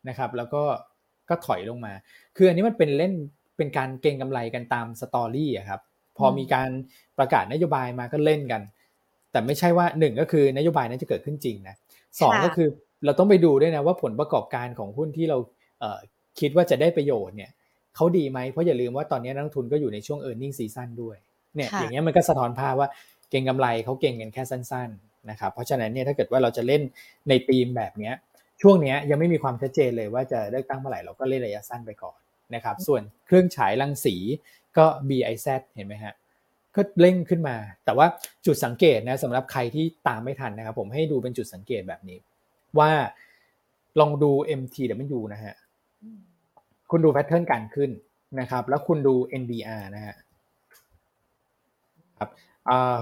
[0.10, 0.64] นะครับแล้วก็
[1.30, 1.94] ก็ถอยลงมา
[2.38, 3.14] คืออันนี้มันเป็นเล่น
[3.58, 5.82] เป็นการเก็งกำไรกันตาม story อะครับ
[6.18, 6.70] พอมีการ
[7.18, 8.62] ประกาศนโยบายมาก็เล่นกัน
[9.32, 11.76] แต่ไม่ใช่ว่าหนึ่งก็คือนโยบายนั้นจะเกิดขึ้นจริงนะ
[12.22, 12.68] สองก็คือ
[13.06, 15.38] เราต้องไปดูด้วยนะว่าผลประกอบการของหุ้นที่เรา
[16.40, 17.52] คิดว่าจะได้ประโยชน์เนี่ย
[17.96, 21.18] เขาดีไหมเพราะอย่าลืมว่าตอนนี้นักทุนก็อยู่ในช่วง e a r n i n g ็ซีซั่นด้วย
[21.56, 22.88] เนี่ยอย่างเงี้ยมันก็สะท้อนภาพว่า
[23.30, 26.82] เก่งกำไรเขาเก่งกันแค่สั้น ๆนะครับเพราะฉะนั้นเนี่ยถ้าเกิดว่าเราจะเล่น
[27.30, 28.14] ในธีมแบบเนี้ย
[28.62, 32.18] ช่วงนี้ยังไม่มีความชัดเจนเลยว่าจะเลือกตั้งเมื่อไหร่เราก็เล่นระยะสั้นไปก่อน
[32.56, 34.16] นะครับ ส่วนเครื่องฉายรังสี
[34.78, 36.14] ก็ BIZ เห็นไหมฮะ
[36.76, 38.08] ก็เร่งขึ้นมา แต่ว่า
[38.46, 42.20] จุดสังเกตนะสำหรับใครที่ตามไม่ทันนะครับ ผมให้ดูเป็นจุดสังเกตแบบนี้
[42.80, 42.92] ว่า
[44.00, 45.54] ลองดู MTW นะฮะ
[46.92, 47.92] คุณดูแพทเทิร์นการขึ้น
[48.40, 50.16] นะครับ แล้วคุณดู NDR นะฮะ
[52.20, 52.30] ครับ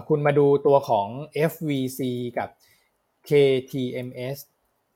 [0.07, 1.07] คุณมาดูตัวของ
[1.51, 1.99] FVC
[2.37, 2.49] กับ
[3.27, 4.37] KTMS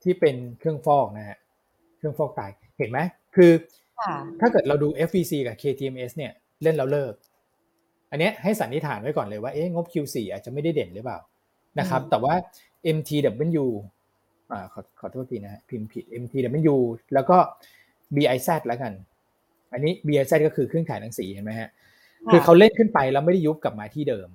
[0.03, 1.37] ที่เป็นเครื่องฟอกนะฮะ
[1.97, 2.41] เครื่องฟอกไต
[2.77, 2.99] เห็นไหม
[3.35, 3.51] คือ
[4.39, 6.31] ถ้าเกิดเราดู FVC กับ KTMS เนี่ย
[6.63, 7.13] เล่นแล้วเลิก
[8.11, 11.19] อันนี้ให้สันนิษฐานไว้ก่อนเลยว่าเอ๊ะงบ Q4 อาจจะไม่ได้เด่นหรือเปล่า
[11.79, 12.33] นะครับแต่ว่า
[12.97, 13.65] MTW
[14.51, 16.75] อ่าขอขอโทษทีนะฮะพิมพ์ผิด MTW
[17.13, 17.37] แล้วก็
[18.15, 18.93] BIZ แล้วกัน
[19.73, 21.69] อันนี้ BIZ ก็คือเครื่องถ่ายหนังสีเห็นไหมฮะ
[22.31, 24.29] คือเขาเล่นขึ้นไปแล้วไม่ได้ยุบกลับมาที่เดิม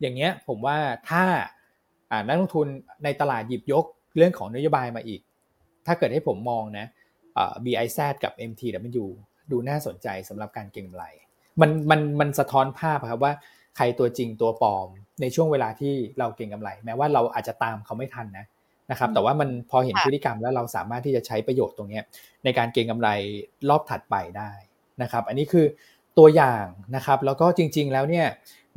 [0.00, 0.78] อย่างเงี้ยผมว่า
[1.10, 1.24] ถ้า
[2.28, 2.66] นักลงทุน
[3.04, 3.84] ในตลาดหยิบยก
[4.16, 5.20] เรื่องของนโยบายมาอีก
[5.86, 6.86] ถ้าเกิดให้ผมมองนะ
[7.64, 9.04] BIZ กับ MTW
[9.50, 11.04] ดูน่าสนใจสำหรับการเก็งกำไร
[11.60, 13.32] มันมันมันสะท้อนภาพครับว่า
[13.76, 14.88] ใครตัวจริงตัวปลอม
[15.20, 18.46] ในช่วงเวลาที่เราเก็งกำไร แม้ว่าเราอาจจะตามเขาไม่ทันนะ
[18.90, 22.00] นะครับ แต่ว่ามันพอเห็นพฤติกรรมแล้วเราสามารถที่จะใช้ประโยชน์ตรงนี้
[22.44, 23.08] ในการเก็งกำไร
[23.68, 24.50] รอบถัดไปได้
[25.02, 25.66] นะครับ อันนี้คือ
[26.18, 26.64] ตัวอย่าง
[26.96, 28.26] นะครับ แล้วก็จริง ๆ แล้วเนี่ย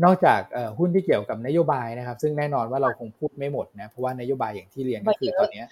[0.04, 0.42] นอกจาก
[0.78, 5.64] หุ้นที่เกี่ยวกับนโยบายนะครับ ซึ่งแน่นอนว่าเราคงพูดไม่หมดนะเพราะว่านโยบายอย่างที่เรียนก็คือตอนนี้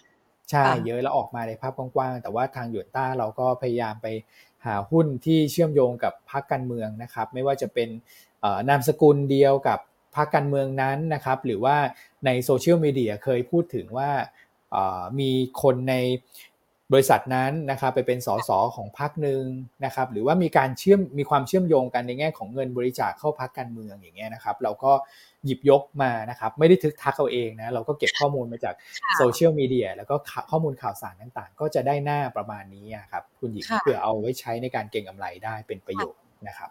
[0.49, 4.07] ใช่เยอะแล้วออกมาในภาพกว้างๆแต่ว่าทางยูนต้าเราก็พยายามไป
[4.65, 7.89] หาหุ้นที่เชื่อมโยงกับพรรคการเมืองนะครับ ไม่ว่าจะเป็น
[8.69, 9.79] นามสกุลเดียวกับ
[10.15, 11.77] พรรคการเมืองนั้นนะครับ หรือว่า
[12.25, 14.09] ในโซเชียลมีเดียเคยพูดถึงว่า
[15.19, 15.95] มีคนใน
[16.93, 19.43] บริษัทนั้นนะครับไปเป็นสสของพรรคหนึ่ง
[19.85, 24.91] นะครับหรือว่ามีการเชื่อมมีความเชื่อมโยงกันในแง่ของเงินบริจาคเข้าพรรคการเมืองอย่างเงี้ยนะครับเราก็
[25.45, 28.73] หยิบยกมานะครับไม่ได้ทึกทักเอาเองนะเราก็เก็บข้อมูลมาจาก
[29.17, 30.15] โซเชียลมีเดียแล้วก็
[30.51, 36.69] ข้อมูลข่าวสารต่างๆ ก็จะได้หน้าประมาณนี้ครับคุณหญิงเพื่อเอาไว้ใช้ในการเก็งกำไรได้เป็นประโยชน์นะครับ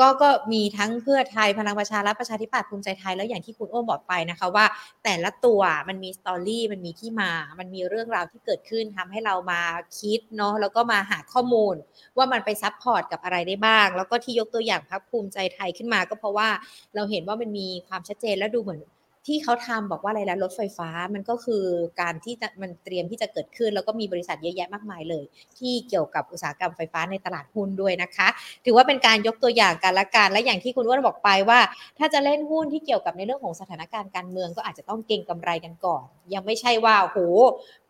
[0.00, 4.66] ก็ก็มีทั้งเพื่อไทยพลังประชารัฐประชาธิปัตย์ภูมิใจไทยแล้วอย่างที่คุณอ้วบอกไปนะคะว่า
[5.04, 9.60] แต่ละตัวมันมีสตอรี่มันมีที่มา มันมีเรื่องราวที่เกิดขึ้นทำให้เรามา
[9.98, 11.74] คิดเนาะแล้วก็มาหาข้อมูล
[12.16, 16.48] ว่ามันไปซับพอร์ตกับอะไรได้บ้าง แล้วก็ที่ยกตัวอย่างพักภูมิใจไทยขึ้นมา ก็เพราะว่า
[16.94, 18.80] เราเห็นว่ามันมีความชัดเจนและดูเหมือน
[19.26, 21.64] ที่เขาทำบอกว่าอะไรแล้วรถไฟฟ้ามันก็คือ
[22.00, 25.24] การที่จะมันเตรียมที่จะเกิดขึ้น แล้วก็มีบริษัทเยอะแยะมากมายเลย
[25.58, 28.28] ที่เกี่ยวกับอุตสาหกรรมไฟฟ้าในตลาดหุ้นด้วยนะคะ
[28.64, 31.60] ถือว่าเป็นการยกตัวอย่างการละกันและอย่างที่คุณว่านบอกไปว่า
[31.98, 37.18] ถ้าจะเล่นหุ้นที่เกี่ยวกับในเรื่องของสถานการณ์การเมืองก็อาจจะต้องเก่งกำไรกันก่อน ยังไม่ใช่ว่าโห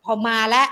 [0.05, 0.67] พอมาแล้ว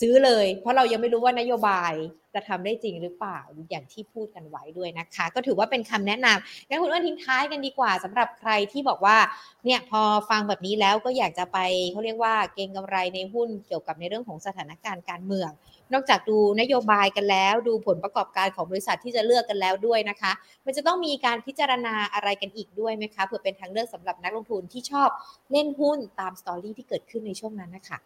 [0.00, 1.92] ซื้อเลย เพราะเรายังไม่รู้ว่านโยบาย
[2.34, 3.38] จะทำได้จริงหรือเปล่า
[3.70, 9.16] อย่างที่พูดกันไว้ด้วยนะคะ ก็ถือว่าเป็นคำแนะนำงั้นคุณอ้วนทิ้งท้ายกันดีกว่าสำหรับใครที่บอกว่า
[9.64, 11.58] เนี่ยพอฟังแบบนี้แล้วก็อยากจะไป
[11.92, 15.50] เขาเรียกว่าเก็งกำไรในหุ้นเกี่ยวกับในเรื่องของสถานการณ์การเมือง
[15.92, 20.32] นอกจากดูนโยบายกันแล้ว ดูผลประกอบการของบริษัทที่จะเลือกกันแล้วด้วยนะคะ
[20.64, 25.08] มันจะต้องมีการพิจารณาอะไรกันอีกด้วยไหมคะเพื่อเป็นทางเลือกสำหรับนักลงทุนที่ชอบ
[25.52, 27.98] เล่นหุ้นตามสตอรี่ที่เกิดขึ้นในช่วงนั้นนะคะ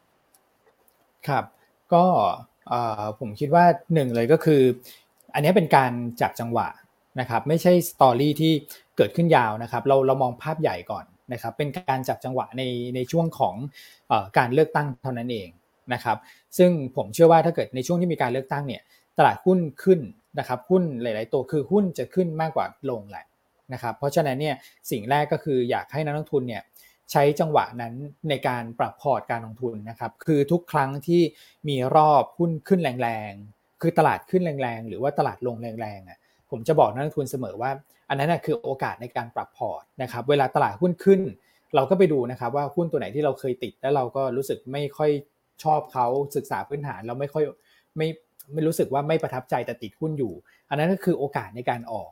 [1.28, 1.44] ครับ
[1.94, 2.04] ก็
[3.20, 4.62] ผมคิดว่าหนึ่งเลยก็คือ
[5.34, 6.68] อันนี้เป็นการจับจังหวะ
[7.20, 8.52] นะครับไม่ใช่สตอรี่ที่
[8.96, 12.62] เกิดขึ้นยาวนะครับเราเรามองภาพใหญ่ก่อนนะครับเป็นการจับจังหวะใน
[12.94, 13.54] ในช่วงของ
[14.10, 15.48] อการเลือกตั้งเท่านั้นเอง
[15.94, 16.16] นะครับ
[16.58, 18.82] ซึ่งผมเชื่อว่าถ้าเกิดในช่วงที่มีการเลือกตั้งเนี่ย
[19.18, 20.00] ตลาดหุ้นขึ้น
[20.38, 23.24] นะครับหุ้นหลาย ๆ ตัวคือหุ้นจะขึ้นมากกว่าลงแหละ
[23.72, 24.56] นะครับเพราะฉะนั้นเนี่ย
[24.90, 26.62] สิ่งแรกก็คืออยากให้นักลงทุนเนี่ย
[27.12, 27.94] ใช้จังหวะนั้น
[28.28, 31.22] ในการปรับพอร์ตการลงทุนนะครับ คือทุกครั้งที่
[31.68, 36.18] มีรอบหุ้นขึ้นแรงๆ คือตลาดขึ้นแรงๆ หรือว่าตลาดลงแรงๆอะ
[36.50, 37.70] ผมจะบอกนักลงทุนเสมอว่า
[38.08, 41.20] อันนั้นคือโอกาสในการปรับพอร์ตนะครับ เวลาตลาดหุ้นขึ้น
[41.74, 45.10] เราก็ไปดูนะครับว่าหุ้นตัวไหนที่เราเคยติด แล้วเราก็รู้สึกไม่ค่อย
[45.64, 47.44] ชอบเขาศึกษาพื้นฐานเราไม่ค่อย
[47.96, 48.08] ไม่
[48.52, 50.32] ไม่รู้สึกว่าไม่ประทับใจแต่ติดหุ้นอยู่
[50.70, 52.10] อันนั้นก็คือโอกาสในการออก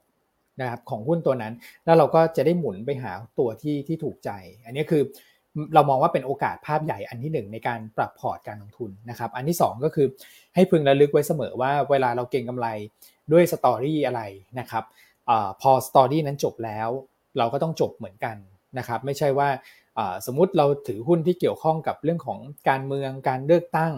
[0.61, 1.53] นะครับของหุ้นตัวนั้น
[1.85, 4.31] แล้วเราก็จะได้หมุนไปหาตัวที่ที่ถูกใจ
[4.65, 5.03] อันนี้คือ
[5.75, 10.07] เรามองว่าเป็นโอกาสภาพใหญ่อันที่ 1 ในการปรับพอร์ตการลงทุนนะครับ อันที่ 2 ก็คือ
[10.55, 12.69] ให้พึงระลึกไว้เสมอว่าเวลาเราเก็งกำไร
[13.33, 14.23] ด้วย story อะไร
[14.59, 14.85] นะครับ
[15.31, 16.89] อพอ story นั้นจบแล้ว
[17.39, 18.37] เราก็ต้องจบเหมือนกัน
[18.79, 19.49] นะครับ ไม่ใช่ว่า
[20.27, 22.39] สมมุติเราถือหุ้นที่เกี่ยวข้องกับเรื่องของ
[22.69, 23.93] การเมืองการเลือกตั้ง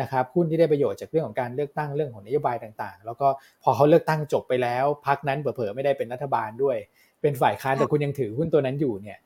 [0.00, 3.28] นะครับหุ้นที่ได้ประโยชน์จากเรื่องของการเลือกตั้งเรื่องของนโยบายต่างๆ แล้วก็
[3.62, 6.76] พอเขาเลือกตั้งจบไปแล้วพรรคนั้นเผลอๆไม่ได้เป็นรัฐบาลด้วย
[7.22, 9.18] เป็นฝ่ายค้านแต่คุณยังถือหุ้นตัวนั้นอยู่เนี่ย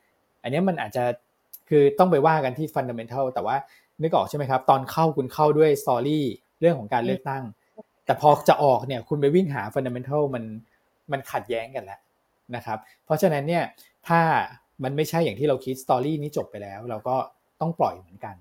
[0.43, 1.05] อันนี้มันอาจจะ
[1.69, 3.57] คือต้องไปว่ากันที่ fundamental แต่ว่า
[4.03, 6.25] นึกออกใช่ไหมครับ ตอนเข้าคุณเข้าด้วย story
[6.61, 7.43] เรื่องของการเลือกตั้ง
[8.07, 10.45] แต่พอจะออกเนี่ยคุณไปวิ่งหา fundamental มัน
[11.13, 12.01] มันขัดแย้งกันแล้ว
[12.57, 13.65] นะครับ เพราะฉะนั้นเนี่ย
[14.09, 14.21] ถ้า
[14.85, 17.17] มันไม่ใช่อย่างที่เราคิด story นี้จบไปแล้ว เราก็
[17.61, 18.37] ต้องปล่อยเหมือนกัน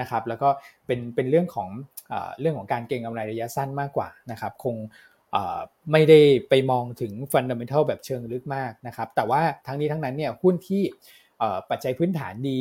[0.00, 0.48] นะครับแล้วก็
[0.86, 1.68] เป็นเป็นเรื่องของ
[2.40, 4.76] เรื่องของการเก็งกำไรระยะสั้นมากกว่านะครับคง
[5.92, 10.82] ไม่ได้ไปมองถึง fundamental แบบเชิงลึกมากนะครับแต่ว่าทั้งนี้ทั้งนั้นเนี่ยหุ้นที่
[11.70, 12.60] ปัจจัยพื้นฐานดี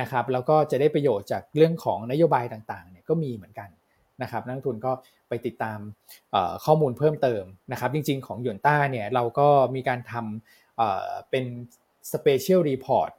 [0.00, 3.68] นะครับแล้วก็จะได้ประโยชน์จากเรื่องของนโยบายต่างๆเนี่ยก็มีเหมือนกัน
[4.22, 4.92] นะครับนักทุนก็
[5.28, 5.78] ไปติดตาม
[6.64, 11.44] ข้อมูลเพิ่มเติมนะครับจริงๆของยนต้าเนี่ยเราก็มีการทำเป็น
[12.12, 13.10] Special Report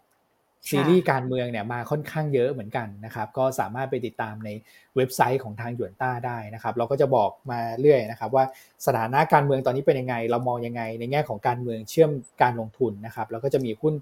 [0.70, 4.50] ซีรีส์การเมืองเนี่ยมาค่อนข้างเยอะเหมือนกันนะครับก็สามารถไปติดตามใน
[4.96, 8.44] เว็บไซต์ของทางหยวนต้าได้นะครับ เราก็จะบอกมาเรื่อยนะครับ ว่า
[8.86, 13.94] สถานะการเมืองตอนนี้เป็นยังไง เรามองยังไง ในแง่ของการเมืองเชื่อมการลงทุนนะครับแล้วก็จะมีหุ้น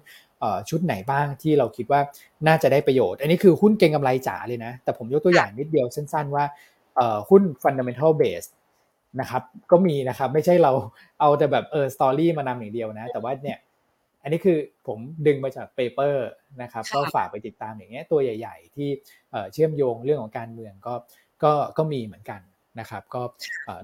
[0.68, 2.00] ชุดไหนบ้างที่เราคิดว่า
[2.46, 6.44] น่าจะได้ประโยชน์ อันนี้คือหุ้นเก็งกำไรจ๋าเลยนะ แต่ผมยกตัวอย่างนิดเดียวสั้น ๆ ว่า
[7.30, 8.48] หุ้น fundamental base
[9.20, 10.72] นะครับก็มีนะครับไม่ใช่เรา
[11.20, 13.58] เอาแต่แบบเออ story มานำอย่างเดียวนะ แต่ว่าเนี่ย
[14.26, 14.58] อันนี้คือ
[14.88, 16.28] ผมดึงมาจาก paper
[16.62, 18.88] นะครับก็ฝากไปติดตามอย่างเงี้ยตัวใหญ่ ๆ ที่
[19.52, 20.94] เชื่อมโยงเรื่องของการเมืองก็
[21.44, 22.40] ก็ก็มีเหมือนกัน
[22.80, 23.22] นะครับ ก็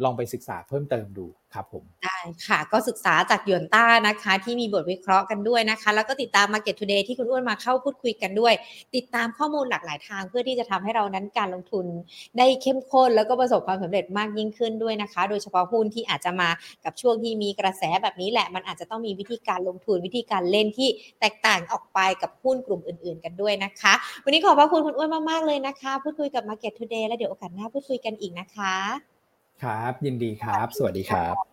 [0.04, 2.11] ลองไปศึกษาเพิ่มเติมดูครับผมได้
[2.46, 8.54] ค่ะ ก็ศึกษาจากยวนต้านะคะ ที่มีบทวิเคราะห์กันด้วยนะคะ แล้วก็ติดตาม Market Today ที่คุณอ้วนมาเข้าพูดคุยกันด้วย
[8.96, 11.86] ติดตามข้อมูลหลากหลายทางเพื่อที่จะทำให้เรานั้นการลงทุน
[12.38, 16.48] ได้เข้มข้น แล้วก็ประสบความสำเร็จมากยิ่งขึ้นด้วยนะคะ โดยเฉพาะหุ้นที่อาจจะมา
[16.84, 20.88] กับช่วงที่มีกระแสแบบนี้แหละ มันอาจจะต้องมีวิธีการลงทุนวิธีการเล่นที่
[21.20, 23.92] แตกต่างออกไปกับหุ้นกลุ่มอื่น ๆ กันด้วยนะคะ
[24.24, 28.74] วันนี้ขอบพระคุณคุณอ้วนมากๆเลยนะคะ พูดคุยกับ Market Today แล้วเดี๋ยวโอกาสหน้าพูดคุยกันอีกนะคะ
[29.62, 31.51] ครับ ยินดีครับ สวัสดีครับ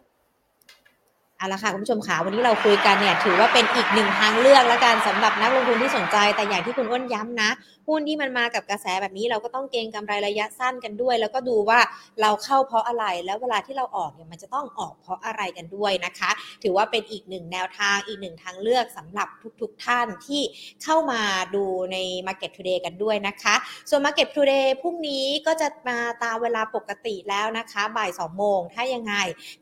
[1.39, 7.49] เอาละค่ะคุณผู้ชมขาวันนี้เราคุยกันเนี่ยถือว่าเป็นอีกหนึ่งทางเลือกแล้วกันสำหรับนักลงทุนที่สนใจ แต่อย่างที่คุณอ้นย้ำนะ
[7.87, 11.79] หุ้นที่มันมากับกระแสแบบนี้เราก็ต้องเก็งกำไรระยะสั้นกันด้วย แล้วก็ดูว่า
[12.21, 16.29] เราเข้าเพราะอะไรแล้วเวลาที่เราออกเนี่ยมันจะต้องออกเพราะอะไรกันด้วยนะคะ
[16.63, 19.27] ถือว่าเป็นอีกหนึ่งแนวทางอีกหนึ่งทางเลือกสำหรับ
[19.61, 20.41] ทุกๆทท่านที่
[20.83, 21.21] เข้ามา
[21.55, 21.97] ดูใน
[22.27, 23.55] Market Today กันด้วยนะคะ
[23.89, 29.13] ส่วน Market Today พรุ่งนี้ก็จะมาตามเวลาปกติแล้วนะคะ บ่าย2โมงถ้ายังไง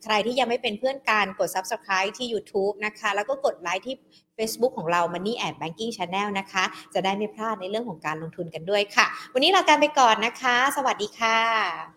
[0.03, 3.95] ใครที่ยังไม่เป็นเพื่อนกันกด Subscribe ที่ YouTube นะคะ แล้วก็กดไลค์ที่
[4.37, 11.96] Facebook ของเรา Money and Banking Channel นะคะ จะได้ไม่พลาดในเรื่องของการลงทุนกันด้วยค่ะ วันนี้ลาการไปก่อนนะคะ สวัสดีค่ะ